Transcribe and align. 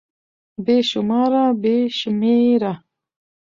بې 0.65 0.77
شماره 0.89 1.45
√ 1.53 1.55
بې 1.61 1.75
شمېره 1.99 2.73